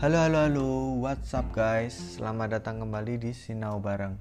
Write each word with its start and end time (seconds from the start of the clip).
Halo 0.00 0.16
halo 0.16 0.38
halo, 0.48 0.68
what's 0.96 1.36
up 1.36 1.52
guys? 1.52 1.92
Selamat 2.16 2.56
datang 2.56 2.80
kembali 2.80 3.20
di 3.20 3.36
Sinau 3.36 3.84
Bareng 3.84 4.16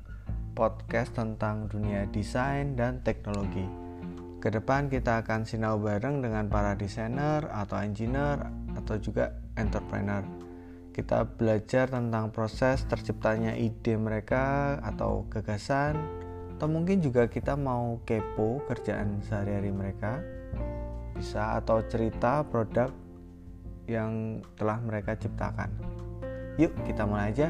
Podcast 0.52 1.16
tentang 1.16 1.72
dunia 1.72 2.04
desain 2.12 2.76
dan 2.76 3.00
teknologi. 3.00 3.64
Ke 4.44 4.52
depan 4.52 4.92
kita 4.92 5.24
akan 5.24 5.48
sinau 5.48 5.80
bareng 5.80 6.20
dengan 6.20 6.52
para 6.52 6.76
desainer 6.76 7.48
atau 7.48 7.80
engineer 7.80 8.44
atau 8.76 9.00
juga 9.00 9.32
entrepreneur. 9.56 10.20
Kita 10.92 11.24
belajar 11.24 11.88
tentang 11.88 12.28
proses 12.36 12.84
terciptanya 12.84 13.56
ide 13.56 13.96
mereka 13.96 14.76
atau 14.84 15.32
gagasan 15.32 15.96
Atau 16.60 16.68
mungkin 16.68 17.00
juga 17.00 17.32
kita 17.32 17.56
mau 17.56 18.04
kepo 18.04 18.68
kerjaan 18.68 19.24
sehari-hari 19.24 19.72
mereka. 19.72 20.20
Bisa 21.16 21.56
atau 21.56 21.80
cerita 21.88 22.44
produk 22.44 22.92
yang 23.90 24.46
telah 24.54 24.78
mereka 24.78 25.18
ciptakan. 25.18 25.74
Yuk, 26.62 26.72
kita 26.86 27.10
mulai 27.10 27.34
aja. 27.34 27.50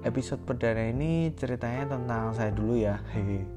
Episode 0.00 0.40
perdana 0.48 0.88
ini 0.88 1.34
ceritanya 1.36 1.92
tentang 1.92 2.32
saya 2.32 2.48
dulu 2.48 2.80
ya. 2.80 2.96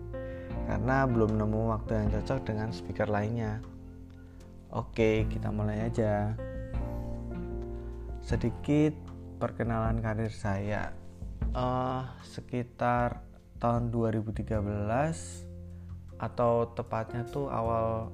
Karena 0.67 1.07
belum 1.07 1.39
nemu 1.39 1.62
waktu 1.71 1.91
yang 1.95 2.07
cocok 2.20 2.39
dengan 2.43 2.70
speaker 2.75 3.07
lainnya. 3.07 3.63
Oke, 4.70 5.25
kita 5.31 5.49
mulai 5.49 5.88
aja. 5.88 6.38
Sedikit 8.21 8.93
perkenalan 9.40 9.98
karir 10.03 10.29
saya. 10.29 10.93
Uh, 11.55 12.05
sekitar 12.21 13.26
tahun 13.57 13.90
2013 13.90 14.45
atau 16.20 16.70
tepatnya 16.76 17.26
tuh 17.26 17.48
awal 17.49 18.12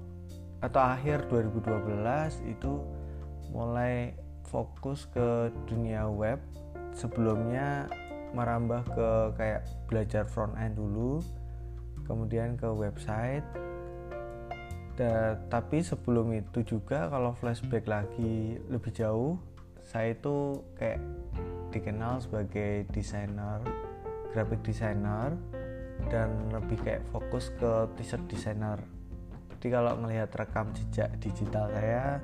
atau 0.64 0.82
akhir 0.82 1.28
2012 1.28 2.48
itu 2.48 2.80
mulai 3.56 4.12
fokus 4.52 5.08
ke 5.16 5.50
dunia 5.72 6.12
web. 6.12 6.44
Sebelumnya 6.92 7.88
merambah 8.36 8.84
ke 8.92 9.10
kayak 9.40 9.64
belajar 9.88 10.28
front 10.28 10.60
end 10.60 10.76
dulu 10.76 11.24
kemudian 12.04 12.60
ke 12.60 12.68
website. 12.68 13.48
Da, 14.96 15.36
tapi 15.52 15.84
sebelum 15.84 16.32
itu 16.36 16.64
juga 16.64 17.12
kalau 17.12 17.36
flashback 17.36 17.84
lagi 17.84 18.56
lebih 18.72 18.96
jauh 18.96 19.36
saya 19.84 20.16
itu 20.16 20.64
kayak 20.80 21.04
dikenal 21.76 22.24
sebagai 22.24 22.88
desainer 22.96 23.60
graphic 24.32 24.64
designer 24.64 25.36
dan 26.08 26.32
lebih 26.52 26.80
kayak 26.80 27.04
fokus 27.12 27.52
ke 27.60 27.92
t-shirt 28.00 28.24
designer 28.32 28.80
jadi 29.56 29.80
kalau 29.80 29.96
melihat 30.04 30.30
rekam 30.36 30.68
jejak 30.76 31.08
digital 31.24 31.72
saya 31.72 32.20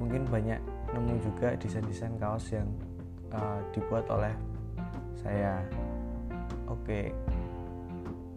mungkin 0.00 0.24
banyak 0.26 0.58
nemu 0.96 1.14
juga 1.22 1.54
desain-desain 1.60 2.16
kaos 2.18 2.50
yang 2.50 2.66
uh, 3.30 3.62
dibuat 3.70 4.10
oleh 4.10 4.34
saya. 5.20 5.60
Oke. 6.66 7.12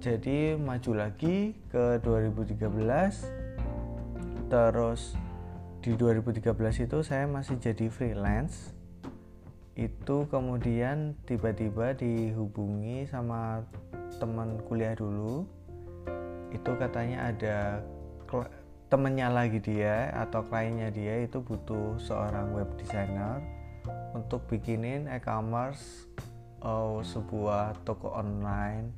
Jadi 0.04 0.60
maju 0.60 0.92
lagi 1.00 1.56
ke 1.72 2.04
2013 2.04 4.52
terus 4.52 5.16
di 5.80 5.96
2013 5.96 6.86
itu 6.86 6.98
saya 7.02 7.26
masih 7.26 7.56
jadi 7.58 7.88
freelance. 7.88 8.76
Itu 9.74 10.30
kemudian 10.30 11.18
tiba-tiba 11.26 11.96
dihubungi 11.96 13.08
sama 13.08 13.64
teman 14.20 14.60
kuliah 14.68 14.94
dulu. 14.94 15.48
Itu 16.54 16.78
katanya 16.78 17.34
ada 17.34 17.82
temennya 18.94 19.34
lagi 19.34 19.58
dia 19.58 20.14
atau 20.14 20.46
kliennya 20.46 20.94
dia 20.94 21.26
itu 21.26 21.42
butuh 21.42 21.98
seorang 21.98 22.54
web 22.54 22.70
designer 22.78 23.42
untuk 24.14 24.46
bikinin 24.46 25.10
e-commerce 25.10 26.06
oh, 26.62 27.02
sebuah 27.02 27.82
toko 27.84 28.14
online. 28.14 28.94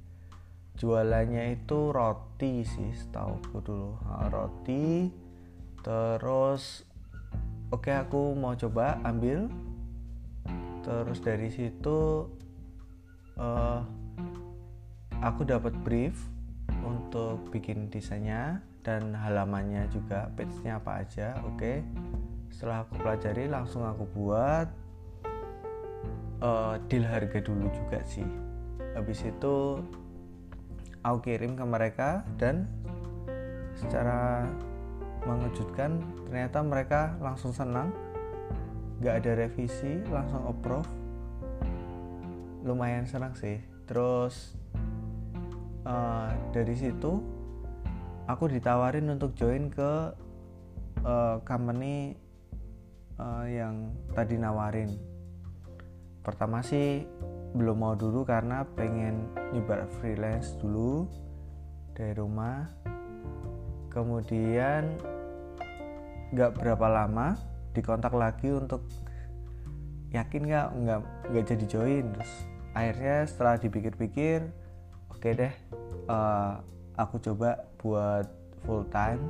Jualannya 0.75 1.55
itu 1.55 1.95
roti 1.95 2.67
sih 2.67 2.91
setahu 2.91 3.39
dulu. 3.63 3.95
Nah, 4.03 4.27
roti 4.27 5.07
terus 5.79 6.83
oke 7.71 7.87
okay, 7.87 7.95
aku 7.95 8.35
mau 8.35 8.51
coba 8.59 8.99
ambil. 9.07 9.47
Terus 10.83 11.23
dari 11.23 11.47
situ 11.47 12.27
uh, 13.39 13.79
aku 15.23 15.47
dapat 15.47 15.71
brief 15.81 16.19
untuk 16.83 17.39
bikin 17.55 17.87
desainnya 17.87 18.59
dan 18.85 19.17
halamannya 19.17 19.89
juga 19.89 20.29
page-nya 20.37 20.77
apa 20.77 21.01
aja 21.01 21.41
oke? 21.41 21.57
Okay. 21.57 21.77
setelah 22.53 22.87
aku 22.87 23.01
pelajari 23.01 23.51
langsung 23.51 23.83
aku 23.83 24.07
buat 24.15 24.69
uh, 26.39 26.79
deal 26.87 27.03
harga 27.03 27.41
dulu 27.43 27.67
juga 27.73 27.99
sih. 28.07 28.23
Habis 28.95 29.27
itu 29.27 29.81
aku 31.03 31.17
kirim 31.19 31.59
ke 31.59 31.65
mereka 31.67 32.23
dan 32.39 32.69
secara 33.75 34.47
mengejutkan 35.27 35.99
ternyata 36.29 36.63
mereka 36.63 37.01
langsung 37.19 37.51
senang. 37.51 37.91
Gak 39.03 39.25
ada 39.25 39.35
revisi 39.35 39.99
langsung 40.07 40.47
approve. 40.47 40.87
Lumayan 42.63 43.03
senang 43.03 43.35
sih. 43.35 43.59
Terus 43.83 44.55
uh, 45.83 46.31
dari 46.55 46.71
situ 46.71 47.34
aku 48.25 48.49
ditawarin 48.49 49.09
untuk 49.13 49.37
join 49.37 49.69
ke 49.69 50.11
uh, 51.05 51.37
company 51.45 52.17
uh, 53.21 53.45
yang 53.45 53.93
tadi 54.13 54.35
nawarin. 54.37 54.89
Pertama 56.25 56.65
sih 56.65 57.05
belum 57.55 57.77
mau 57.77 57.93
dulu 57.93 58.25
karena 58.25 58.65
pengen 58.75 59.29
nyoba 59.53 59.85
freelance 60.01 60.57
dulu 60.57 61.05
dari 61.93 62.17
rumah. 62.17 62.65
Kemudian 63.93 64.99
nggak 66.35 66.51
berapa 66.59 66.87
lama 66.91 67.37
dikontak 67.71 68.11
lagi 68.11 68.51
untuk 68.51 68.83
yakin 70.11 70.49
nggak? 70.49 70.67
Nggak 70.75 70.99
nggak 71.31 71.45
jadi 71.45 71.65
join? 71.69 72.05
Terus 72.11 72.33
akhirnya 72.75 73.23
setelah 73.23 73.55
dipikir-pikir 73.55 74.51
oke 75.07 75.23
okay 75.23 75.31
deh 75.31 75.53
uh, 76.11 76.59
aku 76.95 77.19
coba 77.19 77.67
buat 77.79 78.27
full 78.63 78.87
time 78.91 79.21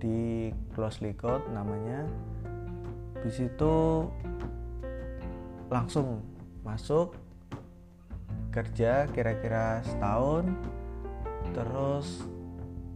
di 0.00 0.48
closely 0.72 1.12
code 1.12 1.44
namanya. 1.52 2.08
Di 3.20 3.30
situ 3.30 4.06
langsung 5.68 6.24
masuk 6.64 7.12
kerja 8.54 9.04
kira-kira 9.12 9.84
setahun. 9.84 10.48
Terus 11.52 12.24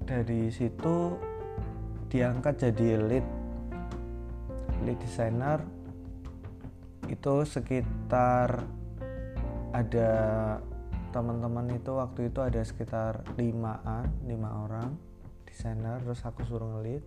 dari 0.09 0.49
situ 0.49 1.17
diangkat 2.09 2.69
jadi 2.69 3.01
lead 3.01 3.27
lead 4.85 4.99
designer. 5.05 5.61
Itu 7.11 7.45
sekitar 7.45 8.65
ada 9.73 10.13
teman-teman 11.13 11.77
itu 11.77 11.93
waktu 11.93 12.33
itu 12.33 12.41
ada 12.41 12.65
sekitar 12.65 13.21
limaan 13.37 14.09
lima 14.25 14.65
orang 14.65 14.97
desainer 15.45 16.01
terus 16.01 16.25
aku 16.25 16.41
suruh 16.49 16.81
ngelit. 16.81 17.05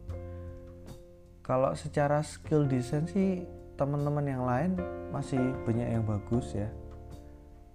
Kalau 1.42 1.74
secara 1.74 2.22
skill 2.22 2.70
desain 2.70 3.10
sih 3.10 3.42
teman-teman 3.76 4.26
yang 4.26 4.46
lain 4.46 4.78
masih 5.10 5.42
banyak 5.66 5.98
yang 5.98 6.06
bagus 6.06 6.54
ya. 6.54 6.70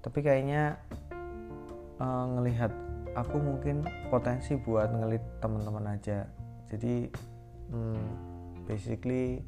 Tapi 0.00 0.22
kayaknya 0.22 0.78
uh, 1.98 2.24
ngelihat 2.38 2.70
aku 3.18 3.36
mungkin 3.42 3.82
potensi 4.08 4.54
buat 4.54 4.90
ngelit 4.94 5.22
teman-teman 5.42 5.98
aja. 5.98 6.26
Jadi 6.70 7.10
hmm, 7.74 8.06
basically 8.70 9.42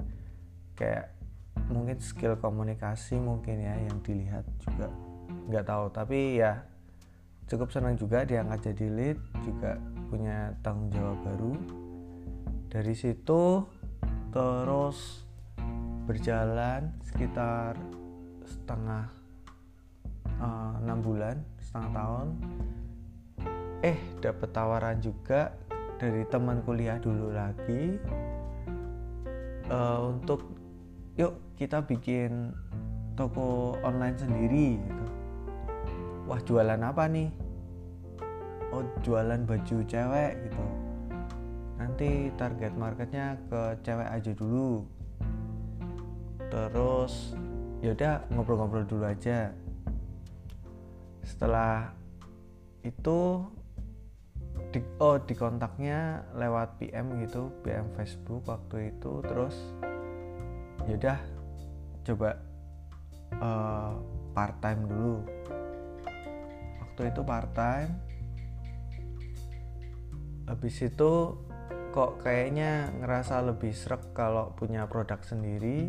kayak 0.74 1.14
mungkin 1.70 2.02
skill 2.02 2.34
komunikasi 2.38 3.22
mungkin 3.22 3.62
ya 3.62 3.74
yang 3.78 3.98
dilihat 4.02 4.42
juga. 4.58 4.90
Nggak 5.46 5.66
tahu 5.66 5.84
tapi 5.94 6.42
ya 6.42 6.71
cukup 7.50 7.68
senang 7.74 7.98
juga 7.98 8.22
diangkat 8.22 8.72
jadi 8.72 8.86
lead 8.88 9.18
juga 9.42 9.76
punya 10.12 10.52
tanggung 10.60 10.92
jawab 10.92 11.18
baru. 11.24 11.54
Dari 12.72 12.94
situ 12.96 13.64
terus 14.32 15.28
berjalan 16.08 16.92
sekitar 17.04 17.76
setengah 18.44 19.06
eh, 20.26 20.72
enam 20.82 20.98
uh, 20.98 21.04
bulan 21.04 21.36
setengah 21.60 21.90
tahun. 21.94 22.28
Eh 23.82 23.98
dapat 24.20 24.48
tawaran 24.50 24.98
juga 25.00 25.52
dari 26.00 26.26
teman 26.28 26.60
kuliah 26.66 26.98
dulu 26.98 27.30
lagi. 27.30 27.98
Uh, 29.72 30.12
untuk 30.12 30.52
yuk 31.16 31.56
kita 31.56 31.80
bikin 31.80 32.52
toko 33.16 33.78
online 33.80 34.18
sendiri 34.18 34.76
gitu 34.76 35.01
wah 36.26 36.40
jualan 36.42 36.80
apa 36.80 37.04
nih? 37.10 37.30
Oh 38.72 38.84
jualan 39.04 39.44
baju 39.44 39.76
cewek 39.84 40.32
gitu. 40.48 40.66
Nanti 41.76 42.30
target 42.38 42.72
marketnya 42.78 43.36
ke 43.50 43.76
cewek 43.82 44.08
aja 44.08 44.32
dulu. 44.32 44.86
Terus 46.48 47.34
yaudah 47.82 48.22
ngobrol-ngobrol 48.32 48.86
dulu 48.86 49.04
aja. 49.08 49.50
Setelah 51.26 51.90
itu 52.86 53.42
di, 54.72 54.80
oh 55.02 55.20
di 55.20 55.34
kontaknya 55.36 56.24
lewat 56.32 56.80
PM 56.80 57.20
gitu 57.20 57.52
PM 57.66 57.90
Facebook 57.92 58.46
waktu 58.48 58.94
itu. 58.94 59.20
Terus 59.26 59.56
yaudah 60.88 61.18
coba 62.02 62.30
uh, 63.38 63.92
part 64.32 64.56
time 64.64 64.88
dulu 64.88 65.22
waktu 66.92 67.08
itu 67.08 67.24
part 67.24 67.48
time 67.56 67.96
habis 70.44 70.76
itu 70.84 71.40
kok 71.96 72.20
kayaknya 72.20 72.92
ngerasa 73.00 73.40
lebih 73.48 73.72
serak 73.72 74.12
kalau 74.12 74.52
punya 74.52 74.84
produk 74.84 75.16
sendiri 75.24 75.88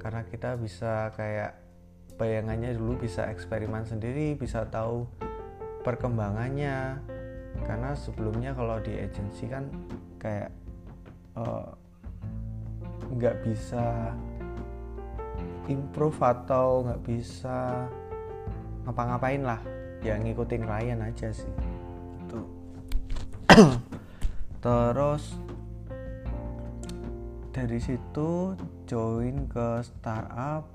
karena 0.00 0.24
kita 0.24 0.56
bisa 0.56 1.12
kayak 1.12 1.60
bayangannya 2.16 2.72
dulu 2.72 3.04
bisa 3.04 3.28
eksperimen 3.28 3.84
sendiri 3.84 4.32
bisa 4.40 4.64
tahu 4.72 5.04
perkembangannya. 5.84 6.96
Karena 7.68 7.92
sebelumnya 7.92 8.56
kalau 8.56 8.80
di 8.80 8.96
agensi 8.96 9.44
kan 9.44 9.68
kayak 10.16 10.48
eh, 11.36 11.68
nggak 13.12 13.36
uh, 13.36 13.42
bisa 13.44 14.16
improve 15.68 16.16
atau 16.24 16.88
nggak 16.88 17.02
bisa 17.04 17.84
ngapa-ngapain 18.88 19.44
lah 19.44 19.60
ya 20.02 20.18
ngikutin 20.18 20.62
klien 20.66 20.98
aja 20.98 21.30
sih. 21.30 21.54
Itu. 22.26 22.40
Terus 24.64 25.38
dari 27.54 27.78
situ 27.78 28.58
join 28.86 29.46
ke 29.46 29.82
startup 29.86 30.66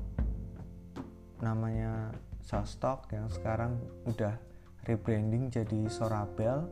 namanya 1.44 2.12
Sostok 2.48 3.12
yang 3.12 3.28
sekarang 3.28 3.76
udah 4.08 4.40
rebranding 4.88 5.52
jadi 5.52 5.92
Sorabel. 5.92 6.64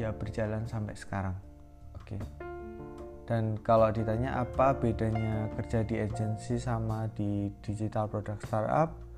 Ya 0.00 0.16
berjalan 0.16 0.64
sampai 0.64 0.96
sekarang. 0.96 1.36
Oke. 1.92 2.16
Dan 3.28 3.60
kalau 3.60 3.92
ditanya 3.92 4.40
apa 4.40 4.72
bedanya 4.72 5.52
kerja 5.60 5.84
di 5.84 6.00
agensi 6.00 6.56
sama 6.56 7.04
di 7.12 7.52
digital 7.60 8.08
product 8.08 8.48
startup 8.48 9.09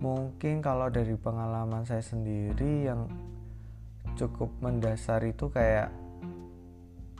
mungkin 0.00 0.60
kalau 0.60 0.92
dari 0.92 1.16
pengalaman 1.16 1.88
saya 1.88 2.04
sendiri 2.04 2.88
yang 2.88 3.08
cukup 4.16 4.52
mendasar 4.60 5.24
itu 5.24 5.48
kayak 5.52 5.92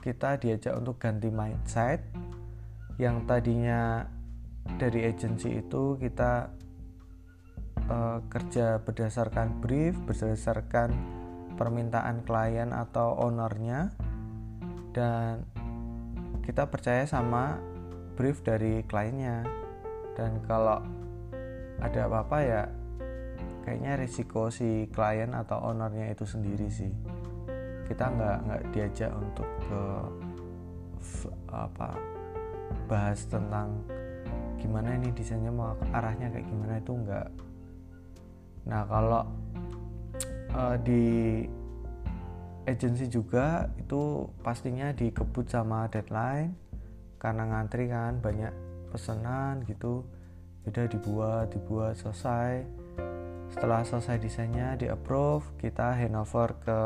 kita 0.01 0.37
diajak 0.39 0.73
untuk 0.77 1.01
ganti 1.01 1.29
mindset 1.29 2.01
yang 2.97 3.25
tadinya 3.29 4.05
dari 4.77 5.05
agensi 5.05 5.61
itu 5.61 5.95
kita 6.01 6.49
uh, 7.87 8.19
kerja 8.27 8.81
berdasarkan 8.81 9.61
brief, 9.63 9.95
berdasarkan 10.03 10.91
permintaan 11.55 12.25
klien 12.25 12.69
atau 12.73 13.17
ownernya, 13.17 13.93
dan 14.93 15.45
kita 16.45 16.67
percaya 16.67 17.05
sama 17.07 17.57
brief 18.17 18.41
dari 18.41 18.83
kliennya. 18.85 19.45
Dan 20.17 20.41
kalau 20.49 20.81
ada 21.83 22.09
apa-apa 22.09 22.37
ya, 22.41 22.63
kayaknya 23.65 23.99
risiko 23.99 24.49
si 24.49 24.89
klien 24.89 25.33
atau 25.33 25.61
ownernya 25.61 26.13
itu 26.13 26.25
sendiri 26.25 26.67
sih. 26.71 26.91
Kita 27.85 28.11
nggak 28.11 28.37
nggak 28.47 28.61
diajak 28.75 29.11
untuk 29.15 29.47
ke 29.67 29.83
apa 31.53 31.95
bahas 32.89 33.23
tentang 33.29 33.79
gimana 34.57 34.97
ini 34.97 35.13
desainnya 35.13 35.53
mau 35.53 35.77
arahnya 35.93 36.33
kayak 36.33 36.49
gimana 36.49 36.81
itu 36.81 36.91
enggak 36.91 37.29
Nah, 38.67 38.83
kalau 38.83 39.23
uh, 40.51 40.75
di 40.83 41.03
agensi 42.67 43.07
juga 43.07 43.71
itu 43.79 44.27
pastinya 44.43 44.91
dikebut 44.91 45.47
sama 45.47 45.87
deadline 45.87 46.51
karena 47.15 47.47
ngantri 47.47 47.87
kan 47.87 48.19
banyak 48.19 48.51
pesanan 48.91 49.63
gitu. 49.63 50.03
Udah 50.67 50.85
dibuat, 50.85 51.55
dibuat 51.55 51.95
selesai. 51.95 52.67
Setelah 53.47 53.81
selesai 53.87 54.19
desainnya 54.19 54.75
di 54.75 54.91
approve, 54.91 55.47
kita 55.55 55.95
handover 55.95 56.51
ke 56.59 56.81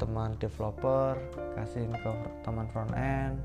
teman 0.00 0.32
developer, 0.40 1.20
kasihin 1.54 1.92
ke 1.92 2.10
teman 2.40 2.66
front 2.72 2.96
end. 2.96 3.36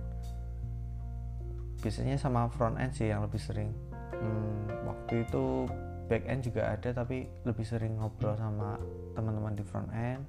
Biasanya 1.84 2.16
sama 2.16 2.48
front 2.48 2.80
end 2.80 2.96
sih 2.96 3.12
yang 3.12 3.28
lebih 3.28 3.38
sering. 3.38 3.76
Hmm, 4.16 4.88
waktu 4.88 5.28
itu 5.28 5.68
back 6.08 6.24
end 6.30 6.46
juga 6.46 6.72
ada 6.72 6.90
tapi 6.94 7.26
lebih 7.44 7.66
sering 7.66 7.98
ngobrol 7.98 8.38
sama 8.38 8.78
teman-teman 9.18 9.58
di 9.58 9.64
front 9.66 9.90
end 9.90 10.22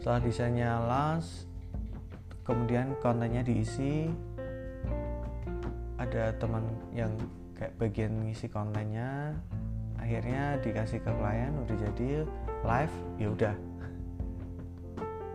setelah 0.00 0.20
desainnya 0.24 0.70
las 0.82 1.46
kemudian 2.42 2.96
kontennya 2.98 3.44
diisi 3.44 4.10
ada 6.00 6.34
teman 6.42 6.66
yang 6.90 7.12
kayak 7.62 7.78
bagian 7.78 8.26
ngisi 8.26 8.50
kontennya 8.50 9.38
akhirnya 9.94 10.58
dikasih 10.66 10.98
ke 10.98 11.14
klien 11.14 11.54
udah 11.62 11.76
jadi 11.78 12.26
live 12.66 12.96
ya 13.22 13.28
udah. 13.30 13.54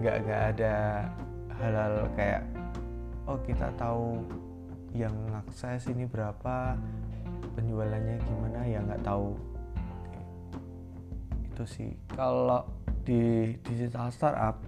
Nggak 0.03 0.15
nggak 0.27 0.41
ada 0.51 0.75
hal-hal 1.55 1.95
kayak 2.19 2.43
oh 3.31 3.39
kita 3.47 3.71
tahu 3.79 4.27
yang 4.91 5.15
akses 5.39 5.87
ini 5.87 6.03
berapa 6.03 6.75
penjualannya 7.55 8.19
gimana 8.19 8.59
ya 8.67 8.83
nggak 8.83 9.07
tahu. 9.07 9.31
Itu 11.47 11.63
sih. 11.63 11.95
Kalau 12.11 12.67
di 13.07 13.55
digital 13.63 14.11
startup 14.11 14.59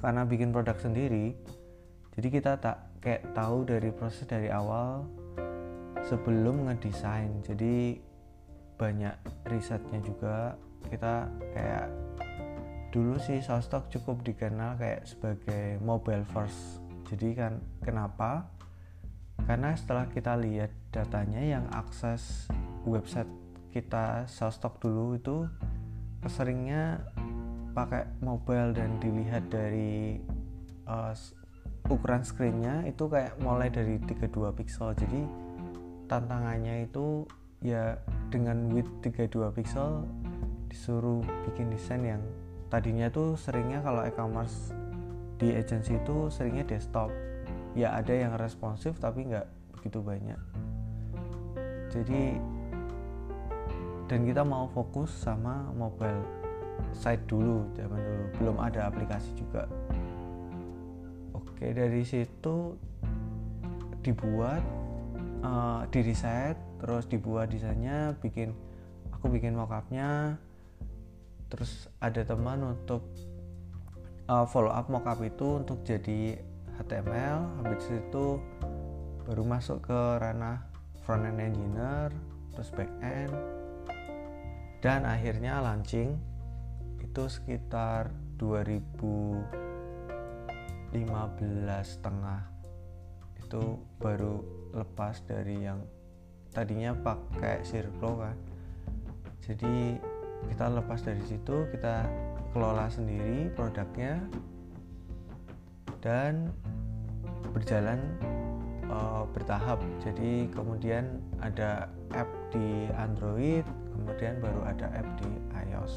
karena 0.00 0.24
bikin 0.24 0.48
produk 0.48 0.80
sendiri 0.80 1.36
jadi 2.16 2.28
kita 2.32 2.52
tak 2.56 2.88
kayak 3.04 3.36
tahu 3.36 3.68
dari 3.68 3.92
proses 3.92 4.24
dari 4.24 4.48
awal 4.48 5.04
sebelum 6.06 6.70
ngedesain. 6.70 7.42
Jadi 7.42 7.98
banyak 8.78 9.16
risetnya 9.50 10.00
juga. 10.00 10.54
Kita 10.86 11.26
kayak 11.52 11.86
dulu 12.94 13.18
sih 13.18 13.42
Sostok 13.42 13.90
cukup 13.90 14.22
dikenal 14.22 14.78
kayak 14.78 15.04
sebagai 15.04 15.82
mobile 15.82 16.24
first. 16.30 16.80
Jadi 17.10 17.34
kan 17.34 17.58
kenapa? 17.82 18.48
Karena 19.44 19.76
setelah 19.76 20.08
kita 20.08 20.34
lihat 20.40 20.72
datanya 20.90 21.42
yang 21.44 21.68
akses 21.70 22.48
website 22.88 23.28
kita 23.76 24.24
Salstock 24.24 24.80
dulu 24.80 25.20
itu 25.20 25.44
keseringnya 26.24 27.04
pakai 27.76 28.08
mobile 28.24 28.72
dan 28.72 28.96
dilihat 28.96 29.52
dari 29.52 30.16
uh, 30.88 31.12
ukuran 31.92 32.24
screennya 32.24 32.88
itu 32.88 33.04
kayak 33.04 33.36
mulai 33.44 33.68
dari 33.68 34.00
32 34.00 34.32
pixel. 34.56 34.96
Jadi 34.96 35.45
tantangannya 36.06 36.86
itu 36.86 37.26
ya 37.62 37.98
dengan 38.30 38.70
width 38.70 38.90
32 39.02 39.56
pixel 39.56 40.06
disuruh 40.70 41.22
bikin 41.48 41.70
desain 41.72 42.02
yang 42.02 42.22
tadinya 42.68 43.06
tuh 43.10 43.38
seringnya 43.38 43.80
kalau 43.82 44.02
e-commerce 44.02 44.74
di 45.36 45.52
agency 45.52 45.96
itu 45.96 46.32
seringnya 46.32 46.64
desktop. 46.66 47.12
Ya 47.76 47.92
ada 47.92 48.12
yang 48.12 48.34
responsif 48.40 48.96
tapi 48.96 49.28
nggak 49.28 49.46
begitu 49.76 50.00
banyak. 50.00 50.40
Jadi 51.92 52.40
dan 54.06 54.22
kita 54.22 54.46
mau 54.46 54.70
fokus 54.70 55.10
sama 55.10 55.66
mobile 55.74 56.22
site 56.94 57.24
dulu 57.28 57.66
zaman 57.76 58.00
dulu. 58.00 58.24
Belum 58.40 58.56
ada 58.62 58.88
aplikasi 58.88 59.34
juga. 59.36 59.68
Oke 61.36 61.72
dari 61.72 62.04
situ 62.04 62.76
dibuat 64.00 64.62
uh, 65.46 65.80
di 65.86 66.02
reset 66.02 66.58
terus 66.82 67.06
dibuat 67.06 67.54
desainnya 67.54 68.18
bikin 68.18 68.50
aku 69.14 69.30
bikin 69.30 69.54
mockupnya. 69.54 70.42
Terus 71.46 71.86
ada 72.02 72.26
teman 72.26 72.74
untuk 72.74 73.06
uh, 74.26 74.46
follow 74.50 74.74
up 74.74 74.90
mockup 74.90 75.22
itu 75.22 75.62
untuk 75.62 75.86
jadi 75.86 76.42
HTML 76.76 77.62
habis 77.62 77.88
itu 77.88 78.42
baru 79.24 79.42
masuk 79.42 79.86
ke 79.86 80.00
ranah 80.20 80.62
front 81.02 81.24
end 81.24 81.40
engineer 81.40 82.12
terus 82.52 82.68
back 82.74 82.90
end 83.00 83.32
dan 84.84 85.08
akhirnya 85.08 85.58
launching 85.64 86.14
itu 87.00 87.22
sekitar 87.26 88.12
2015 88.36 89.48
tengah 92.04 92.42
itu 93.40 93.80
baru 93.96 94.55
lepas 94.76 95.24
dari 95.24 95.64
yang 95.64 95.80
tadinya 96.52 96.92
pakai 96.92 97.64
Circlo 97.64 98.20
kan. 98.20 98.36
Jadi 99.40 99.96
kita 100.52 100.68
lepas 100.68 101.00
dari 101.00 101.22
situ 101.24 101.66
kita 101.72 102.04
kelola 102.52 102.86
sendiri 102.92 103.50
produknya 103.56 104.20
dan 106.04 106.52
berjalan 107.50 107.98
uh, 108.92 109.24
bertahap. 109.32 109.80
Jadi 110.04 110.48
kemudian 110.52 111.20
ada 111.40 111.88
app 112.12 112.28
di 112.52 112.88
Android 112.94 113.64
kemudian 113.96 114.38
baru 114.44 114.60
ada 114.68 114.86
app 114.92 115.08
di 115.20 115.30
iOS. 115.72 115.94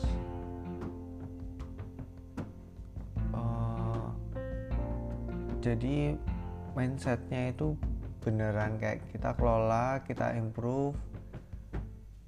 Uh, 3.36 4.10
jadi 5.60 6.16
mindsetnya 6.74 7.52
itu 7.52 7.76
beneran 8.20 8.76
kayak 8.78 9.04
kita 9.12 9.32
kelola 9.40 10.04
kita 10.04 10.36
improve 10.36 10.96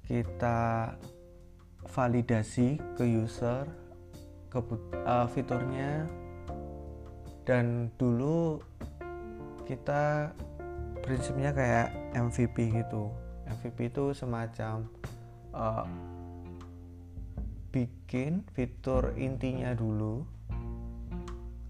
kita 0.08 0.92
validasi 1.88 2.80
ke 2.96 3.04
user 3.04 3.64
ke 4.52 4.60
uh, 5.08 5.24
fiturnya. 5.32 6.04
Dan 7.42 7.90
dulu 7.98 8.60
kita 9.66 10.30
prinsipnya 11.02 11.50
kayak 11.50 11.88
MVP 12.14 12.70
gitu. 12.70 13.10
MVP 13.48 13.90
itu 13.90 14.14
semacam 14.14 14.86
uh, 15.50 15.88
bikin 17.72 18.44
fitur 18.52 19.16
intinya 19.16 19.72
dulu 19.72 20.22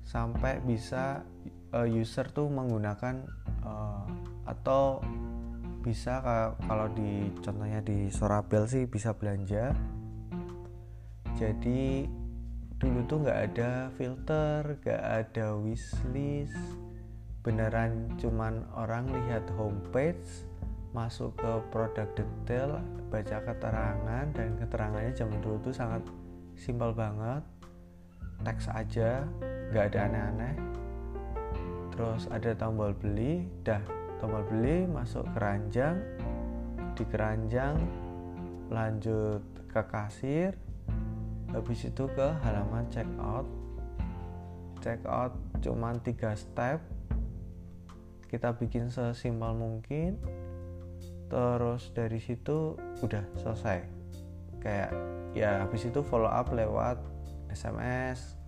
sampai 0.02 0.60
bisa 0.66 1.24
uh, 1.72 1.88
user 1.88 2.28
tuh 2.28 2.52
menggunakan 2.52 3.24
uh, 3.64 4.11
atau 4.52 5.00
bisa 5.82 6.22
kalau 6.62 6.86
di 6.94 7.26
contohnya 7.42 7.82
di 7.82 8.06
Sorabel 8.12 8.70
sih 8.70 8.86
bisa 8.86 9.10
belanja. 9.16 9.74
Jadi 11.34 12.06
dulu 12.78 13.02
tuh 13.10 13.18
nggak 13.26 13.40
ada 13.50 13.90
filter 13.98 14.78
nggak 14.78 15.02
ada 15.02 15.58
wishlist. 15.58 16.54
Beneran 17.42 18.14
cuman 18.22 18.62
orang 18.78 19.10
lihat 19.10 19.42
homepage 19.58 20.46
masuk 20.94 21.34
ke 21.34 21.52
produk 21.74 22.06
detail 22.14 22.78
baca 23.10 23.42
keterangan 23.42 24.26
dan 24.30 24.48
keterangannya 24.62 25.12
zaman 25.16 25.42
dulu 25.42 25.58
tuh 25.66 25.74
sangat 25.74 26.06
simpel 26.54 26.94
banget. 26.94 27.42
Teks 28.46 28.70
aja 28.70 29.26
nggak 29.74 29.84
ada 29.90 29.98
aneh-aneh. 30.06 30.54
Terus 31.90 32.30
ada 32.30 32.54
tombol 32.54 32.94
beli 32.94 33.50
dah 33.66 33.82
tombol 34.22 34.46
beli 34.46 34.86
masuk 34.86 35.26
keranjang 35.34 35.98
di 36.94 37.02
keranjang 37.10 37.74
lanjut 38.70 39.42
ke 39.66 39.82
kasir. 39.90 40.54
Habis 41.50 41.90
itu 41.90 42.06
ke 42.06 42.28
halaman 42.46 42.86
check 42.94 43.10
out. 43.18 43.44
Check 44.78 45.02
out 45.10 45.34
cuman 45.58 45.98
tiga 46.06 46.38
step. 46.38 46.78
Kita 48.30 48.54
bikin 48.54 48.94
sesimpel 48.94 49.58
mungkin. 49.58 50.22
Terus 51.26 51.90
dari 51.90 52.22
situ 52.22 52.78
udah 53.02 53.26
selesai. 53.34 53.82
Kayak 54.62 54.94
ya 55.34 55.66
habis 55.66 55.82
itu 55.82 55.98
follow 56.06 56.30
up 56.30 56.54
lewat 56.54 57.02
SMS 57.50 58.38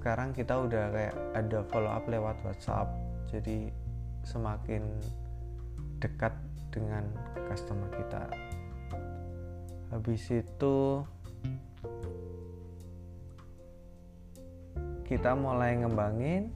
sekarang 0.00 0.32
kita 0.32 0.56
udah 0.56 0.88
kayak 0.94 1.16
ada 1.36 1.60
follow 1.68 1.90
up 1.90 2.08
lewat 2.08 2.40
WhatsApp. 2.46 2.88
Jadi 3.28 3.68
semakin 4.30 4.86
dekat 5.98 6.30
dengan 6.70 7.02
customer 7.50 7.90
kita. 7.98 8.30
Habis 9.90 10.22
itu 10.30 11.02
kita 15.02 15.34
mulai 15.34 15.74
ngembangin 15.82 16.54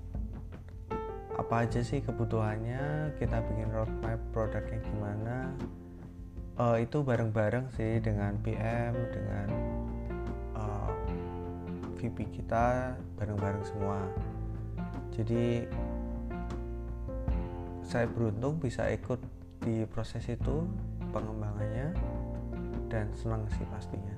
apa 1.35 1.67
aja 1.67 1.83
sih 1.83 1.99
kebutuhannya 1.99 3.11
kita 3.19 3.43
bikin 3.43 3.69
roadmap 3.75 4.23
produknya 4.31 4.79
gimana. 4.87 5.51
Uh, 6.55 6.79
itu 6.79 7.03
bareng-bareng 7.03 7.67
sih 7.75 7.99
dengan 7.99 8.39
PM 8.47 8.95
dengan 9.11 9.49
uh, 10.55 10.87
eh, 11.11 11.99
VP 11.99 12.31
kita 12.31 12.95
bareng-bareng 13.19 13.67
semua. 13.67 13.99
Jadi 15.11 15.67
saya 17.85 18.09
beruntung 18.09 18.57
bisa 18.59 18.89
ikut 18.89 19.21
di 19.61 19.85
proses 19.89 20.25
itu 20.29 20.65
pengembangannya 21.13 21.93
dan 22.89 23.13
senang 23.13 23.45
sih 23.53 23.65
pastinya. 23.69 24.17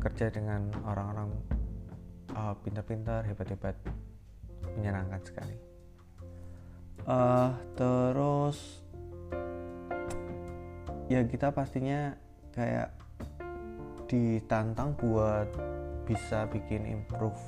Kerja 0.00 0.32
dengan 0.32 0.72
orang-orang 0.82 1.30
uh, 2.34 2.54
pintar-pintar 2.64 3.22
hebat-hebat 3.28 3.76
menyenangkan 4.74 5.20
sekali. 5.22 5.56
Uh, 7.02 7.50
terus 7.74 8.82
ya 11.10 11.22
kita 11.26 11.50
pastinya 11.50 12.14
kayak 12.54 12.94
ditantang 14.06 14.94
buat 14.96 15.50
bisa 16.06 16.46
bikin 16.50 16.84
improve 16.84 17.38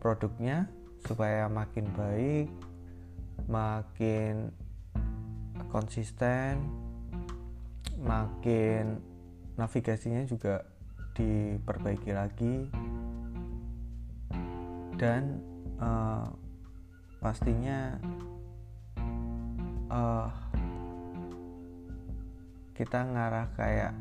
produknya 0.00 0.68
supaya 1.04 1.48
makin 1.48 1.88
baik 1.96 2.48
makin 3.48 4.50
konsisten 5.68 6.84
makin 8.04 9.00
navigasinya 9.56 10.22
juga 10.28 10.62
diperbaiki 11.14 12.10
lagi. 12.12 12.56
Dan 14.94 15.42
uh, 15.80 16.28
pastinya 17.18 17.98
uh, 19.90 20.30
kita 22.74 23.00
ngarah 23.02 23.48
kayak 23.58 23.94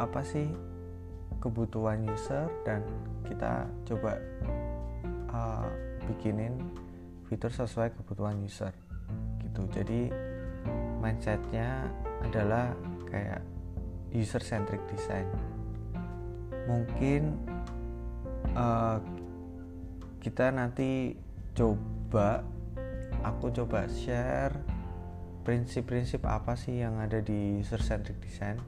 apa 0.00 0.20
sih 0.24 0.48
kebutuhan 1.36 2.06
user 2.08 2.48
dan 2.64 2.80
kita 3.28 3.68
coba 3.84 4.16
uh, 5.28 5.68
bikinin 6.10 6.58
fitur 7.28 7.52
sesuai 7.52 7.94
kebutuhan 7.96 8.38
user 8.42 8.72
gitu. 9.40 9.64
Jadi 9.72 10.12
mindsetnya 11.02 11.90
adalah 12.22 12.72
kayak 13.08 13.42
user 14.12 14.40
centric 14.44 14.80
design. 14.92 15.26
Mungkin 16.68 17.36
uh, 18.54 19.00
kita 20.22 20.54
nanti 20.54 21.18
coba 21.52 22.46
aku 23.26 23.50
coba 23.50 23.90
share 23.90 24.54
prinsip-prinsip 25.42 26.22
apa 26.22 26.54
sih 26.54 26.78
yang 26.78 27.02
ada 27.02 27.18
di 27.18 27.58
user 27.58 27.82
centric 27.82 28.22
design. 28.22 28.62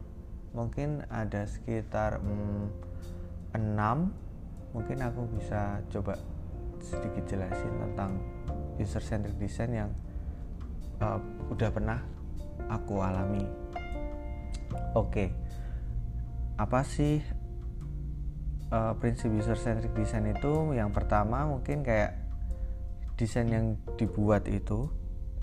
Mungkin 0.54 1.06
ada 1.10 1.46
sekitar 1.46 2.18
mm, 2.22 2.66
6 3.54 4.24
mungkin 4.74 4.98
aku 5.06 5.30
bisa 5.38 5.78
coba 5.94 6.18
sedikit 6.84 7.24
jelasin 7.24 7.72
tentang 7.80 8.20
user 8.76 9.00
centric 9.00 9.36
design 9.40 9.72
yang 9.72 9.90
uh, 11.00 11.18
udah 11.48 11.70
pernah 11.72 11.98
aku 12.68 13.00
alami 13.00 13.44
oke 14.92 15.10
okay. 15.10 15.28
apa 16.60 16.84
sih 16.84 17.24
uh, 18.70 18.92
prinsip 19.00 19.32
user 19.32 19.58
centric 19.58 19.96
design 19.96 20.30
itu 20.30 20.76
yang 20.76 20.92
pertama 20.92 21.48
mungkin 21.48 21.80
kayak 21.82 22.18
desain 23.14 23.46
yang 23.46 23.78
dibuat 23.94 24.50
itu 24.50 24.90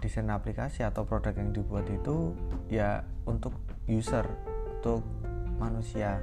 desain 0.02 0.28
aplikasi 0.28 0.84
atau 0.84 1.06
produk 1.06 1.32
yang 1.38 1.54
dibuat 1.54 1.86
itu 1.88 2.36
ya 2.68 3.06
untuk 3.24 3.54
user 3.86 4.26
untuk 4.78 5.06
manusia 5.62 6.20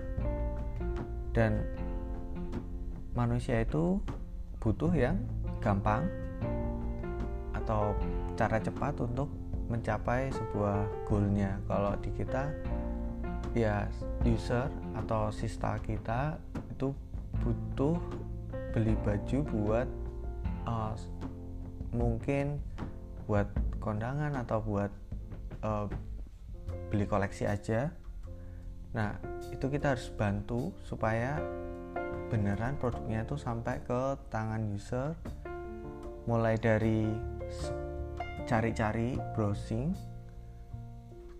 dan 1.30 1.62
manusia 3.14 3.62
itu 3.62 4.02
butuh 4.58 4.90
yang 4.94 5.16
gampang 5.62 6.06
atau 7.54 7.94
cara 8.38 8.58
cepat 8.62 8.94
untuk 9.02 9.30
mencapai 9.68 10.32
sebuah 10.32 10.88
goalnya. 11.06 11.60
Kalau 11.68 11.92
di 12.00 12.10
kita 12.16 12.48
ya 13.56 13.88
user 14.24 14.68
atau 14.96 15.32
sista 15.32 15.76
kita 15.80 16.36
itu 16.74 16.92
butuh 17.42 17.96
beli 18.72 18.94
baju 19.04 19.38
buat 19.48 19.88
uh, 20.68 20.94
mungkin 21.92 22.60
buat 23.24 23.48
kondangan 23.80 24.36
atau 24.40 24.58
buat 24.60 24.92
uh, 25.64 25.86
beli 26.88 27.04
koleksi 27.04 27.44
aja. 27.48 27.92
Nah 28.96 29.16
itu 29.52 29.68
kita 29.68 29.96
harus 29.96 30.08
bantu 30.12 30.72
supaya 30.84 31.36
beneran 32.28 32.76
produknya 32.76 33.24
itu 33.24 33.40
sampai 33.40 33.80
ke 33.82 34.16
tangan 34.28 34.68
user. 34.68 35.16
Mulai 36.28 36.60
dari 36.60 37.08
cari-cari 38.44 39.16
browsing 39.32 39.92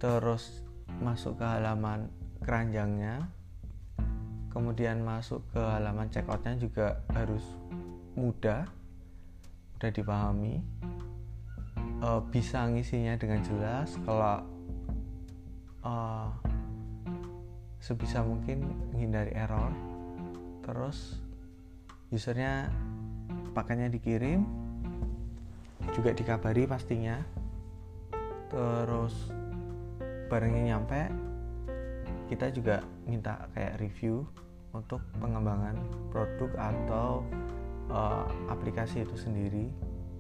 terus 0.00 0.64
masuk 1.00 1.40
ke 1.40 1.44
halaman 1.44 2.08
keranjangnya. 2.40 3.28
Kemudian 4.48 5.04
masuk 5.04 5.44
ke 5.52 5.60
halaman 5.60 6.08
checkoutnya 6.08 6.56
juga 6.56 7.04
harus 7.12 7.44
mudah 8.16 8.64
udah 9.78 9.90
dipahami. 9.92 10.64
Uh, 11.98 12.22
bisa 12.30 12.62
ngisinya 12.66 13.18
dengan 13.18 13.42
jelas 13.42 13.98
kalau 14.06 14.38
uh, 15.82 16.30
sebisa 17.82 18.22
mungkin 18.22 18.70
menghindari 18.94 19.34
error 19.34 19.87
terus 20.68 21.16
usernya 22.12 22.68
pakainya 23.56 23.88
dikirim 23.88 24.44
juga 25.96 26.12
dikabari 26.12 26.68
pastinya. 26.68 27.16
Terus 28.52 29.32
barangnya 30.28 30.76
nyampe 30.76 31.08
kita 32.28 32.52
juga 32.52 32.84
minta 33.08 33.48
kayak 33.56 33.80
review 33.80 34.28
untuk 34.76 35.00
pengembangan 35.16 35.80
produk 36.12 36.52
atau 36.60 37.24
uh, 37.88 38.28
aplikasi 38.52 39.08
itu 39.08 39.16
sendiri. 39.16 39.72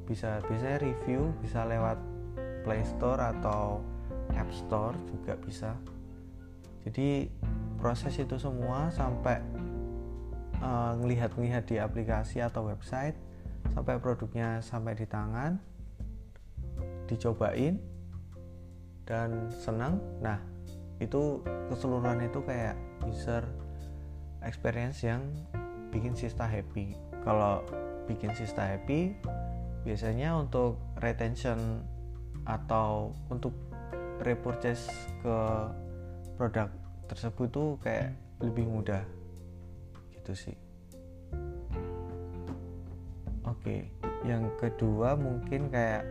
Bisa 0.08 0.40
biasanya 0.48 0.80
review 0.80 1.28
bisa 1.44 1.68
lewat 1.68 2.00
Play 2.64 2.80
Store 2.84 3.20
atau 3.20 3.84
App 4.32 4.48
Store 4.52 4.96
juga 5.12 5.36
bisa. 5.36 5.76
Jadi 6.88 7.28
proses 7.76 8.16
itu 8.16 8.40
semua 8.40 8.88
sampai 8.88 9.40
uh, 10.62 10.92
ngelihat-ngelihat 10.98 11.64
di 11.68 11.76
aplikasi 11.78 12.42
atau 12.42 12.68
website 12.68 13.16
sampai 13.74 13.98
produknya 13.98 14.62
sampai 14.62 14.94
di 14.94 15.06
tangan 15.06 15.58
dicobain 17.08 17.80
dan 19.08 19.48
senang. 19.52 19.98
Nah 20.20 20.38
itu 21.00 21.40
keseluruhan 21.72 22.20
itu 22.26 22.42
kayak 22.44 22.76
user 23.06 23.42
experience 24.44 25.00
yang 25.02 25.24
bikin 25.88 26.12
Sista 26.12 26.44
happy. 26.44 26.94
Kalau 27.24 27.64
bikin 28.04 28.34
Sista 28.36 28.66
happy 28.66 29.16
biasanya 29.86 30.36
untuk 30.36 30.76
retention 31.00 31.86
atau 32.44 33.14
untuk 33.32 33.54
repurchase 34.20 34.90
ke 35.22 35.38
produk 36.36 36.68
tersebut 37.08 37.48
tuh 37.48 37.70
kayak 37.80 38.12
lebih 38.42 38.68
mudah 38.68 39.02
gitu 40.28 40.52
sih. 40.52 40.56
Oke 43.48 43.88
yang 44.28 44.52
kedua 44.60 45.16
mungkin 45.16 45.72
kayak 45.72 46.04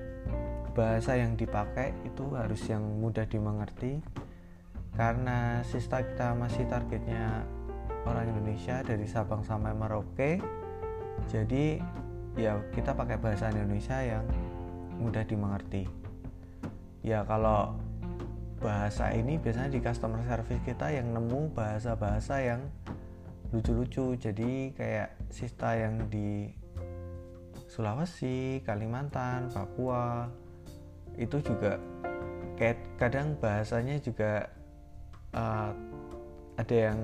bahasa 0.73 1.21
yang 1.21 1.37
dipakai 1.37 1.93
itu 2.01 2.33
harus 2.33 2.65
yang 2.65 2.81
mudah 2.81 3.29
dimengerti. 3.29 4.01
Karena 4.97 5.61
sista 5.61 6.01
kita 6.01 6.33
masih 6.33 6.65
targetnya 6.65 7.45
orang 8.09 8.33
Indonesia 8.33 8.81
dari 8.81 9.05
Sabang 9.05 9.45
sampai 9.45 9.77
Merauke. 9.77 10.41
Jadi 11.29 11.77
ya 12.33 12.57
kita 12.73 12.97
pakai 12.97 13.21
bahasa 13.21 13.53
Indonesia 13.53 14.01
yang 14.01 14.25
mudah 14.97 15.21
dimengerti. 15.29 15.85
Ya 17.05 17.21
kalau 17.21 17.77
bahasa 18.57 19.13
ini 19.13 19.37
biasanya 19.37 19.69
di 19.69 19.77
customer 19.77 20.25
service 20.25 20.65
kita 20.65 20.89
yang 20.89 21.13
nemu 21.13 21.53
bahasa-bahasa 21.53 22.41
yang 22.41 22.61
lucu-lucu. 23.53 24.15
Jadi 24.17 24.71
kayak 24.75 25.31
sista 25.31 25.75
yang 25.75 26.07
di 26.07 26.51
Sulawesi, 27.67 28.63
Kalimantan, 28.63 29.51
Papua 29.51 30.31
itu 31.17 31.41
juga 31.41 31.81
kayak 32.57 32.97
kadang 32.97 33.37
bahasanya 33.37 33.97
juga 34.01 34.49
uh, 35.33 35.73
ada 36.57 36.75
yang 36.75 36.99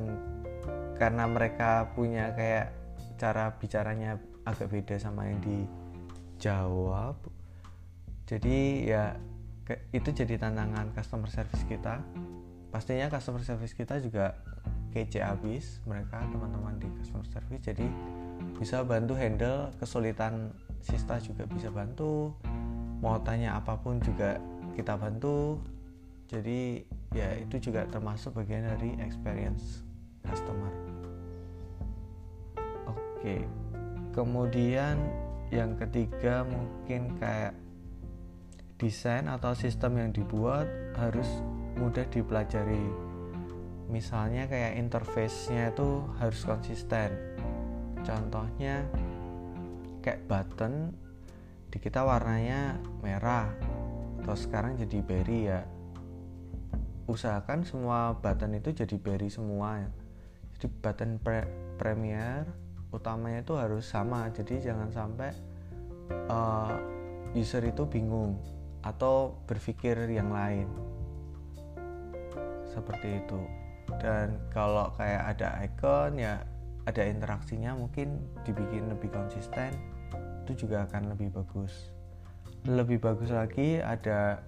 karena 0.97 1.25
mereka 1.29 1.89
punya 1.93 2.33
kayak 2.33 2.73
cara 3.17 3.53
bicaranya 3.57 4.17
agak 4.45 4.69
beda 4.69 4.95
sama 5.01 5.29
yang 5.29 5.41
dijawab 5.41 7.17
jadi 8.23 8.58
ya 8.88 9.03
itu 9.95 10.10
jadi 10.12 10.36
tantangan 10.39 10.91
customer 10.95 11.29
service 11.32 11.63
kita. 11.67 12.03
Pastinya 12.71 13.08
customer 13.12 13.43
service 13.45 13.75
kita 13.77 13.99
juga 14.01 14.36
kece 14.93 15.25
abis 15.25 15.82
mereka 15.89 16.21
teman-teman 16.29 16.77
di 16.77 16.88
customer 17.01 17.25
service 17.25 17.65
jadi 17.65 17.89
bisa 18.62 18.86
bantu 18.86 19.17
handle 19.17 19.73
kesulitan 19.82 20.53
sista 20.79 21.17
juga 21.17 21.49
bisa 21.49 21.73
bantu 21.73 22.38
mau 23.03 23.19
tanya 23.19 23.60
apa 23.60 23.75
pun 23.75 23.99
juga 23.99 24.39
kita 24.79 24.95
bantu. 24.95 25.60
Jadi 26.32 26.82
ya 27.12 27.36
itu 27.36 27.69
juga 27.69 27.84
termasuk 27.91 28.39
bagian 28.39 28.63
dari 28.63 28.95
experience 29.03 29.84
customer. 30.23 30.71
Oke 32.88 33.43
kemudian 34.13 34.97
yang 35.49 35.73
ketiga 35.77 36.45
mungkin 36.45 37.17
kayak 37.17 37.53
desain 38.77 39.25
atau 39.29 39.53
sistem 39.53 39.99
yang 39.99 40.10
dibuat 40.13 40.65
harus 40.97 41.27
mudah 41.77 42.06
dipelajari 42.10 42.82
misalnya 43.91 44.48
kayak 44.48 44.80
interface-nya 44.80 45.74
itu 45.76 46.06
harus 46.19 46.41
konsisten. 46.43 47.12
Contohnya 48.04 48.84
kayak 50.04 50.28
button 50.28 50.91
di 51.72 51.78
kita 51.80 52.04
warnanya 52.04 52.78
merah 53.02 53.50
atau 54.22 54.36
sekarang 54.36 54.80
jadi 54.80 55.00
berry 55.04 55.39
ya. 55.50 55.62
Usahakan 57.08 57.67
semua 57.67 58.15
button 58.15 58.56
itu 58.56 58.72
jadi 58.72 58.96
berry 59.00 59.28
semua. 59.28 59.84
Jadi 60.56 60.67
button 60.80 61.19
pre 61.19 61.43
premier 61.76 62.48
utamanya 62.93 63.41
itu 63.41 63.58
harus 63.58 63.84
sama. 63.89 64.30
Jadi 64.32 64.63
jangan 64.63 64.88
sampai 64.91 65.32
uh, 66.30 66.76
user 67.36 67.65
itu 67.67 67.84
bingung 67.89 68.39
atau 68.84 69.36
berpikir 69.48 69.98
yang 70.12 70.32
lain. 70.32 70.67
Seperti 72.69 73.22
itu 73.24 73.62
dan 74.01 74.39
kalau 74.53 74.89
kayak 74.95 75.38
ada 75.38 75.62
icon 75.65 76.17
ya 76.17 76.41
ada 76.84 77.03
interaksinya 77.08 77.75
mungkin 77.75 78.19
dibikin 78.43 78.91
lebih 78.91 79.12
konsisten 79.12 79.71
itu 80.43 80.67
juga 80.67 80.84
akan 80.89 81.15
lebih 81.15 81.32
bagus. 81.32 81.91
Lebih 82.67 82.99
bagus 82.99 83.32
lagi 83.32 83.79
ada 83.79 84.43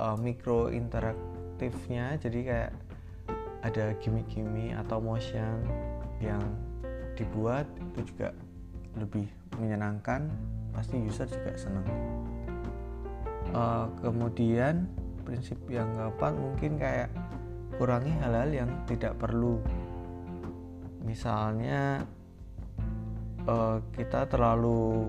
uh, 0.00 0.16
mikro 0.16 0.72
interaktifnya 0.72 2.16
jadi 2.20 2.40
kayak 2.44 2.72
ada 3.64 3.96
gimmick-gimmick 4.00 4.76
atau 4.84 5.00
motion 5.00 5.64
yang 6.20 6.42
dibuat 7.16 7.64
itu 7.92 8.12
juga 8.12 8.36
lebih 8.98 9.26
menyenangkan 9.56 10.28
pasti 10.74 10.98
user 10.98 11.26
juga 11.30 11.54
senang 11.54 11.86
uh, 13.54 13.86
kemudian 14.02 14.84
prinsip 15.24 15.56
yang 15.70 15.88
keempat 15.96 16.32
mungkin 16.36 16.76
kayak 16.76 17.08
kurangi 17.76 18.12
hal-hal 18.22 18.50
yang 18.50 18.70
tidak 18.86 19.18
perlu. 19.18 19.58
Misalnya 21.04 22.02
uh, 23.48 23.78
kita 23.92 24.26
terlalu 24.28 25.08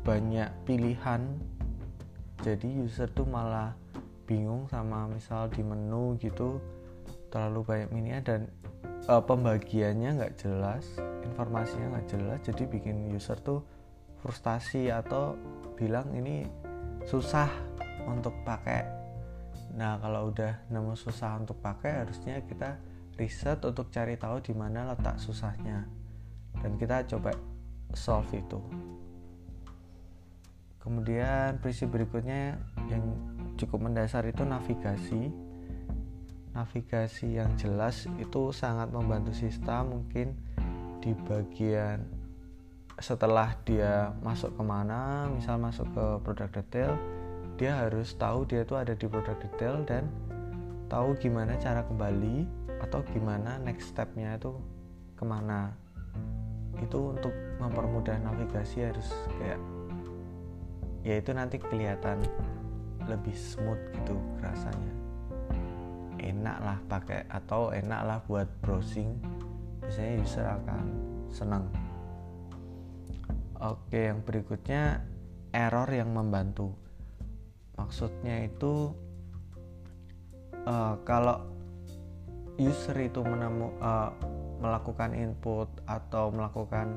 banyak 0.00 0.48
pilihan 0.64 1.20
jadi 2.40 2.68
user 2.80 3.12
tuh 3.12 3.28
malah 3.28 3.76
bingung 4.24 4.64
sama 4.72 5.04
misal 5.10 5.52
di 5.52 5.60
menu 5.60 6.16
gitu 6.16 6.56
terlalu 7.28 7.60
banyak 7.66 7.88
mininya 7.92 8.20
dan 8.24 8.40
uh, 9.12 9.20
pembagiannya 9.20 10.16
nggak 10.16 10.34
jelas 10.40 10.88
informasinya 11.26 11.98
nggak 11.98 12.08
jelas 12.08 12.38
jadi 12.48 12.64
bikin 12.64 13.12
user 13.12 13.36
tuh 13.44 13.60
frustasi 14.24 14.88
atau 14.88 15.36
bilang 15.76 16.08
ini 16.16 16.48
susah 17.04 17.48
untuk 18.08 18.32
pakai 18.44 18.99
nah 19.74 19.98
kalau 20.02 20.34
udah 20.34 20.66
nemu 20.70 20.94
susah 20.98 21.38
untuk 21.38 21.58
pakai 21.62 22.04
harusnya 22.04 22.42
kita 22.42 22.80
riset 23.20 23.60
untuk 23.60 23.92
cari 23.92 24.16
tahu 24.16 24.40
di 24.40 24.56
mana 24.56 24.96
letak 24.96 25.20
susahnya. 25.20 25.84
Dan 26.56 26.80
kita 26.80 27.04
coba 27.04 27.36
solve 27.92 28.32
itu. 28.32 28.60
Kemudian 30.80 31.60
prinsip 31.60 31.92
berikutnya 31.92 32.56
yang 32.88 33.04
cukup 33.60 33.84
mendasar 33.84 34.24
itu 34.24 34.40
navigasi. 34.40 35.28
Navigasi 36.56 37.36
yang 37.36 37.52
jelas 37.60 38.08
itu 38.16 38.50
sangat 38.56 38.88
membantu 38.88 39.36
sistem 39.36 40.00
mungkin 40.00 40.32
di 41.04 41.12
bagian 41.28 42.08
setelah 43.00 43.56
dia 43.64 44.12
masuk 44.20 44.52
ke 44.56 44.62
mana 44.64 45.24
misal 45.32 45.56
masuk 45.56 45.88
ke 45.88 46.04
produk 46.20 46.48
detail 46.52 46.92
dia 47.60 47.76
harus 47.76 48.16
tahu 48.16 48.48
dia 48.48 48.64
itu 48.64 48.72
ada 48.72 48.96
di 48.96 49.04
produk 49.04 49.36
detail 49.36 49.84
dan 49.84 50.08
tahu 50.88 51.12
gimana 51.20 51.60
cara 51.60 51.84
kembali 51.84 52.48
atau 52.80 53.04
gimana 53.12 53.60
next 53.60 53.92
stepnya 53.92 54.40
itu 54.40 54.56
ke 55.12 55.28
mana. 55.28 55.76
Itu 56.80 57.12
untuk 57.12 57.36
mempermudah 57.60 58.16
navigasi 58.24 58.88
harus 58.88 59.12
kayak 59.36 59.60
ya 61.04 61.20
itu 61.20 61.36
nanti 61.36 61.60
kelihatan 61.60 62.24
lebih 63.04 63.36
smooth 63.36 63.92
gitu 63.92 64.16
rasanya. 64.40 64.94
Enak 66.16 66.56
lah 66.64 66.78
pakai 66.88 67.28
atau 67.28 67.76
enak 67.76 68.00
lah 68.08 68.18
buat 68.24 68.48
browsing. 68.64 69.20
Biasanya 69.84 70.12
user 70.16 70.48
akan 70.48 70.84
senang. 71.28 71.68
Oke, 73.60 74.08
yang 74.08 74.24
berikutnya 74.24 75.04
error 75.52 75.92
yang 75.92 76.16
membantu. 76.16 76.72
Maksudnya 77.78 78.46
itu 78.48 78.94
uh, 80.66 80.94
kalau 81.06 81.42
user 82.60 82.96
itu 83.00 83.24
menemu 83.24 83.72
uh, 83.80 84.12
melakukan 84.60 85.16
input 85.16 85.68
atau 85.88 86.28
melakukan 86.28 86.92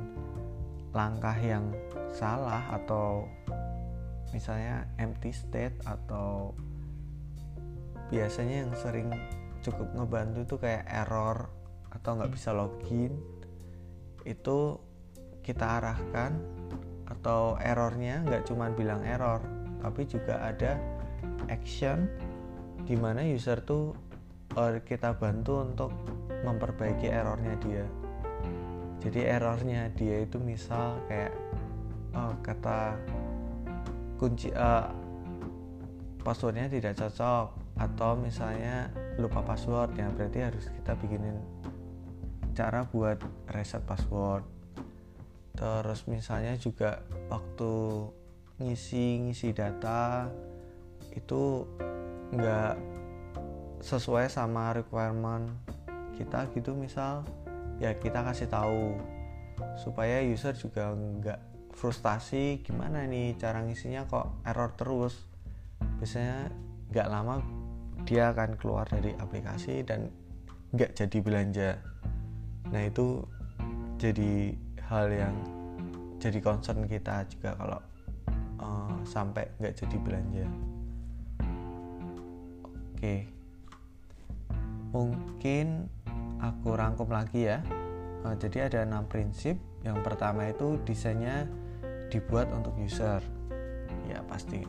langkah 0.92 1.36
yang 1.40 1.72
salah 2.12 2.62
atau 2.70 3.26
misalnya 4.36 4.86
empty 5.00 5.32
state 5.32 5.74
atau 5.88 6.52
biasanya 8.12 8.68
yang 8.68 8.74
sering 8.76 9.10
cukup 9.64 9.88
ngebantu 9.96 10.44
itu 10.44 10.56
kayak 10.60 10.86
error 10.92 11.48
atau 11.90 12.20
nggak 12.20 12.34
bisa 12.36 12.52
login 12.52 13.16
itu 14.28 14.78
kita 15.42 15.80
arahkan 15.80 16.36
atau 17.08 17.56
errornya 17.62 18.26
nggak 18.28 18.44
cuma 18.50 18.70
bilang 18.74 19.02
error 19.08 19.40
tapi 19.84 20.08
juga 20.08 20.40
ada 20.40 20.80
action 21.52 22.08
di 22.88 22.96
mana 22.96 23.22
user 23.28 23.60
tuh 23.62 23.92
uh, 24.56 24.80
kita 24.84 25.16
bantu 25.20 25.64
untuk 25.64 25.92
memperbaiki 26.44 27.08
errornya 27.12 27.56
dia. 27.60 27.86
Jadi 29.04 29.20
errornya 29.28 29.92
dia 29.96 30.24
itu 30.24 30.40
misal 30.40 31.00
kayak 31.12 31.36
uh, 32.16 32.34
kata 32.40 32.96
kunci 34.16 34.48
uh, 34.56 34.88
passwordnya 36.24 36.72
tidak 36.72 36.96
cocok 36.96 37.52
atau 37.76 38.16
misalnya 38.16 38.88
lupa 39.20 39.44
password 39.44 39.98
ya 39.98 40.08
berarti 40.14 40.40
harus 40.40 40.66
kita 40.72 40.96
bikinin 40.96 41.36
cara 42.56 42.86
buat 42.88 43.20
reset 43.52 43.84
password. 43.84 44.46
Terus 45.54 46.06
misalnya 46.10 46.56
juga 46.58 47.02
waktu 47.30 47.72
ngisi 48.62 49.26
ngisi 49.26 49.50
data 49.54 50.30
itu 51.14 51.66
nggak 52.34 52.76
sesuai 53.82 54.30
sama 54.30 54.74
requirement 54.74 55.50
kita 56.18 56.50
gitu. 56.54 56.74
Misal 56.78 57.26
ya 57.82 57.94
kita 57.98 58.22
kasih 58.22 58.50
tahu 58.50 58.98
supaya 59.78 60.22
user 60.22 60.54
juga 60.58 60.94
nggak 60.94 61.40
frustasi 61.74 62.62
gimana 62.62 63.06
nih 63.10 63.34
cara 63.38 63.66
ngisinya 63.66 64.06
kok 64.06 64.46
error 64.46 64.74
terus. 64.78 65.18
Biasanya 66.00 66.50
nggak 66.94 67.08
lama 67.10 67.42
dia 68.06 68.30
akan 68.34 68.58
keluar 68.60 68.86
dari 68.86 69.16
aplikasi 69.18 69.82
dan 69.86 70.10
nggak 70.74 70.94
jadi 70.98 71.18
belanja. 71.22 71.72
Nah 72.74 72.82
itu 72.86 73.22
jadi 74.02 74.58
hal 74.90 75.08
yang 75.14 75.36
jadi 76.18 76.40
concern 76.40 76.88
kita 76.88 77.28
juga 77.30 77.54
kalau 77.56 77.80
uh, 78.64 78.96
sampai 79.04 79.52
nggak 79.60 79.76
jadi 79.76 79.98
belanja. 80.00 80.48
Oke. 82.96 83.16
Mungkin 84.96 85.92
aku 86.40 86.70
rangkum 86.80 87.12
lagi 87.12 87.52
ya. 87.52 87.60
Uh, 88.24 88.34
jadi 88.40 88.72
ada 88.72 88.88
enam 88.88 89.04
prinsip. 89.12 89.60
Yang 89.84 90.00
pertama 90.08 90.48
itu 90.48 90.80
desainnya 90.88 91.44
dibuat 92.08 92.48
untuk 92.56 92.72
user. 92.80 93.20
Ya 94.08 94.24
pasti. 94.24 94.64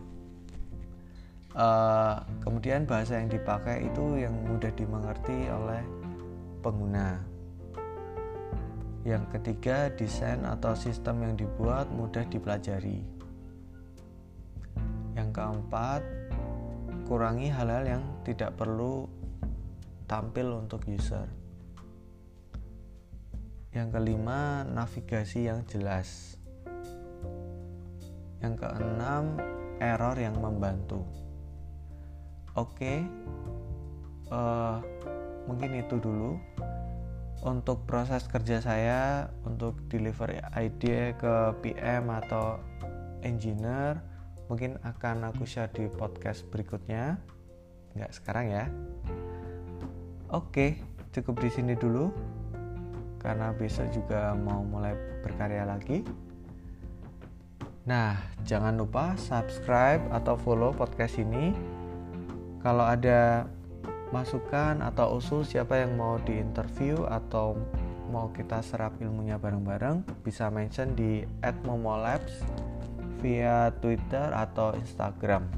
Uh, 1.54 2.18
kemudian 2.42 2.82
bahasa 2.82 3.22
yang 3.22 3.30
dipakai 3.30 3.86
itu 3.86 4.18
yang 4.18 4.34
mudah 4.34 4.74
dimengerti 4.74 5.46
oleh 5.46 5.86
pengguna. 6.66 7.22
Yang 9.06 9.38
ketiga, 9.38 9.92
desain 9.94 10.42
atau 10.42 10.74
sistem 10.74 11.22
yang 11.22 11.38
dibuat 11.38 11.86
mudah 11.94 12.26
dipelajari. 12.26 13.13
Keempat, 15.34 16.06
kurangi 17.10 17.50
hal-hal 17.50 17.98
yang 17.98 18.04
tidak 18.22 18.54
perlu 18.54 19.10
tampil 20.06 20.62
untuk 20.62 20.86
user. 20.86 21.26
Yang 23.74 23.98
kelima, 23.98 24.62
navigasi 24.62 25.50
yang 25.50 25.66
jelas. 25.66 26.38
Yang 28.38 28.62
keenam, 28.62 29.34
error 29.82 30.14
yang 30.14 30.38
membantu. 30.38 31.02
Oke, 32.54 33.02
uh, 34.30 34.78
mungkin 35.50 35.82
itu 35.82 35.98
dulu 35.98 36.38
untuk 37.42 37.82
proses 37.90 38.24
kerja 38.30 38.62
saya 38.62 39.26
untuk 39.42 39.82
deliver 39.90 40.30
ide 40.54 41.18
ke 41.18 41.34
PM 41.58 42.06
atau 42.08 42.62
engineer 43.26 44.13
mungkin 44.48 44.76
akan 44.84 45.32
aku 45.32 45.48
share 45.48 45.72
di 45.72 45.88
podcast 45.88 46.44
berikutnya. 46.52 47.16
Nggak 47.96 48.12
sekarang 48.12 48.46
ya. 48.50 48.64
Oke 50.32 50.80
cukup 51.14 51.40
di 51.40 51.50
sini 51.52 51.74
dulu. 51.78 52.10
Karena 53.22 53.56
besok 53.56 53.88
juga 53.94 54.36
mau 54.36 54.60
mulai 54.60 54.92
berkarya 55.24 55.64
lagi. 55.64 56.04
Nah 57.88 58.16
jangan 58.44 58.76
lupa 58.76 59.16
subscribe 59.16 60.00
atau 60.12 60.36
follow 60.36 60.72
podcast 60.76 61.16
ini. 61.16 61.56
Kalau 62.60 62.84
ada 62.84 63.48
masukan 64.12 64.80
atau 64.80 65.18
usul 65.18 65.42
siapa 65.42 65.84
yang 65.84 65.96
mau 65.96 66.20
diinterview 66.22 67.04
atau 67.08 67.56
mau 68.12 68.30
kita 68.30 68.62
serap 68.62 68.94
ilmunya 69.00 69.40
bareng-bareng 69.40 70.22
bisa 70.22 70.46
mention 70.52 70.94
di 70.94 71.26
@momolabs 71.66 72.46
via 73.24 73.72
Twitter 73.80 74.28
atau 74.36 74.76
Instagram. 74.76 75.48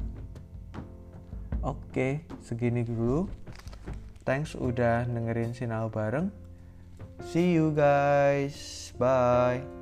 Oke, 1.59 2.23
segini 2.39 2.87
dulu. 2.87 3.27
Thanks 4.23 4.55
udah 4.55 5.03
dengerin 5.03 5.51
sinau 5.51 5.91
bareng. 5.91 6.31
See 7.27 7.59
you 7.59 7.75
guys. 7.75 8.95
Bye. 8.95 9.76